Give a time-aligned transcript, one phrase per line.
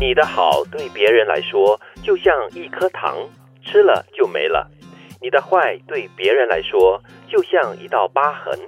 [0.00, 3.18] 你的好对别人来说就像一颗糖，
[3.62, 4.66] 吃了就没了；
[5.20, 8.58] 你的坏对别人来说就像一道疤痕，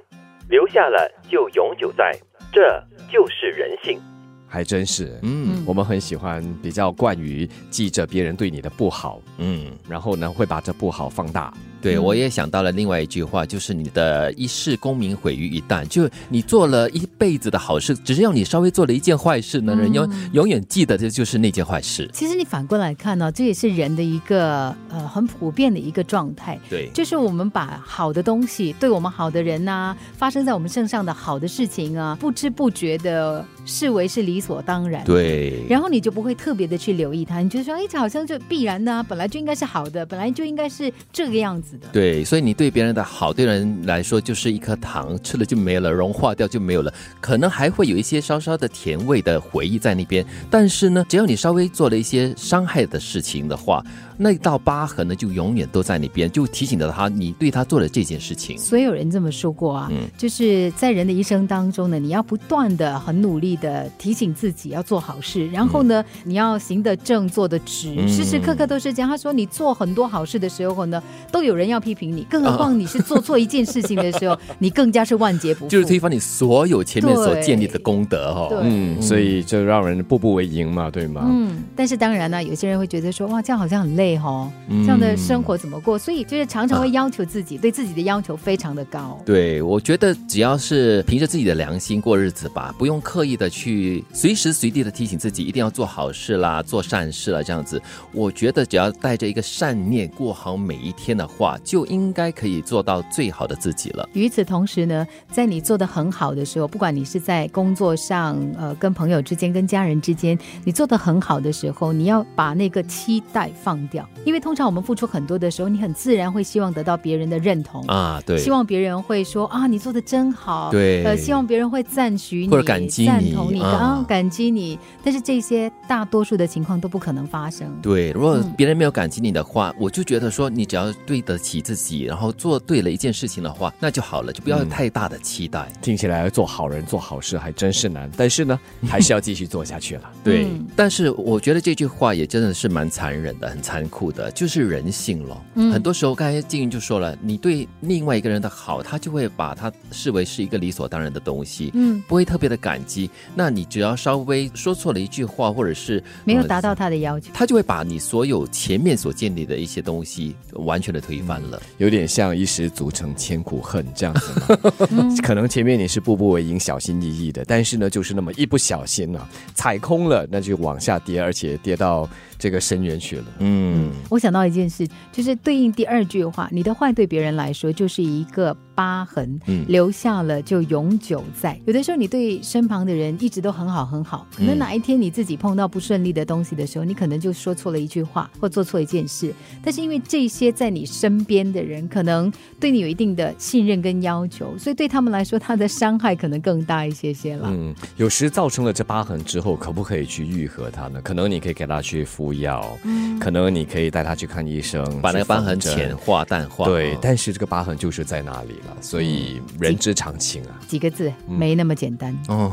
[0.51, 2.15] 留下了就永久在。
[2.53, 2.79] 这
[3.11, 3.99] 就是人性。
[4.47, 11.51] 还真是，嗯我们很喜欢比较惯于记着别人对你的不好，嗯，然后呢会把这不好放大。
[11.83, 22.09] 对，嗯我也想到了另外一句话，就是你的一世功名毁于一旦，就你做了一辈子的好事，只是要你稍微做了一件坏事呢，人永永远记得的就是那件坏事。
[22.13, 26.59] 其实你反过来看呢、这也是人的一个呃很普遍的一个状态。
[26.71, 35.05] 对，就是我们把好的东西，对我们好的人呐、发生在我们身上的好的事情啊，不知不觉的视为是理所当然。。
[35.05, 41.89] 对，然后你就不会特别的去留意它，你就说，哎，这好像就必然的、啊，本来就应该是好的，本来就应该是这个样子的。
[41.93, 50.25] 对，所以你对别人的好，对人来说就是一颗糖，吃了就没了，融化掉就没有了，可能还会有一些稍稍的甜味的回忆在那边。
[50.51, 53.85] 但是呢，只要你稍微做了一些伤害的事情的话，
[54.17, 58.57] 那道疤痕呢就永远都在那边，就提醒着他，你对他做了这件事情。
[58.59, 69.11] 所以有人这么说过啊，嗯就是在人的一生当中呢，你要不断的很努力的提醒自己要做好事，然后呢，你要行得正，坐得直，嗯时时刻刻都是这样。
[69.11, 75.69] 他说，你做很多好事的时候呢，都有人要批评你，更何况你是做错一件事情的时候，你更加是万劫不复。
[75.69, 78.61] 就是推翻你所有前面所建立的功德哦。
[78.63, 81.27] 嗯，所以就让人步步为营嘛，对吗？
[81.27, 85.99] 嗯，但是当然呢，有些人会觉得说，哇，这样好像很累哦，嗯这样的生活怎么过？
[85.99, 89.21] 所以就是常常会要求自己，对自己的要求非常的高。
[89.25, 97.81] 对，我觉得只要是凭着自己的良心过日子吧，不用刻意的去随时随地的提醒自己一定要做好事啦、做善事啦，这样子，
[98.13, 104.09] 我觉得只要带着一个善念过好每一天的话，就应该可以做到最好的自己了。
[104.13, 117.83] 与此同时呢，在你做的很好的时候，不管你是在工作上、呃，跟朋友之间、跟家人之间，你做的很好的时候，你要把那个期待放掉，因为通常我们付出很多的时候，你很自然会希望得到别人的认同。
[117.87, 124.79] 啊，对，希望别人会说啊，你做的真好，对呃，希望别人会赞许你，或者感激你赞同你，啊啊，感激你。
[125.03, 127.69] 但是这些大多数的情况都不可能发生。
[127.83, 135.71] 对，如果嗯别人没有感激你的话，我就觉得说，你只要对得起自己，然后做对了一件事情的话，那就好了，就不要有太大的期待。
[135.83, 140.11] 听起来做好人做好事还真是难，但是呢， 还是要继续做下去了。
[140.23, 145.43] 对，嗯但是我觉得这句话也真的是蛮残忍的，很残酷的，就是人性咯。
[145.55, 153.11] 嗯很多时候，刚才静云就说了，你对另外一个人的好，他就会把他视为是一个理所当然的东西，嗯，不会特别的感激。
[153.35, 157.31] 那你只要稍微说错了一句话，或者是呃没有达到他的要求。
[157.33, 161.63] 他就会把你所有前面所建立的一些东西完全的推翻了。
[161.79, 165.09] 有点像一时足成千古恨这样子嘛。
[165.23, 173.25] 可能前面你是步步为营、小心翼翼的，但是呢，就是那么一不小心啊、踩空了，那就往下跌，而且跌到这个深渊去了。
[173.39, 181.59] 嗯，我想到一件事，就是对应第二句话，你的坏对别人来说就是一个疤痕，嗯留下了就永久在。
[181.67, 189.33] 有的时候你对身旁的人一直都很好很好，可能嗯哪一天你自己碰到不顺利的东西的时候，你可能就说错了一句话或做错一件事，
[189.63, 197.49] 但是因为这些在你身边的人可能对你有一定的信任跟要求，所以对他们来说，他的伤害可能更大一些些了。
[197.51, 201.01] 嗯，有时造成了这疤痕之后，可不可以去愈合它呢？
[201.03, 202.77] 可能你可以给他去敷药，
[203.21, 206.65] 可能你可以带他去看医生，把那个疤痕浅化淡化。
[206.65, 212.17] 对哦，但是这个疤痕就是在那里了，所以人之常情啊，几个字，没那么简单。
[212.29, 212.53] 哦，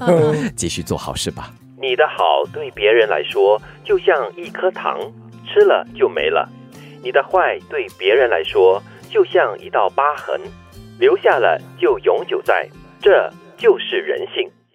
[0.56, 1.52] 继续做好事吧。
[1.80, 5.00] 你的好对别人来说就像一颗糖，
[5.46, 6.48] 吃了就没了；
[7.02, 10.40] 你的坏对别人来说就像一道疤痕，
[10.98, 12.68] 留下了就永久在。
[13.00, 14.50] 这就是人性。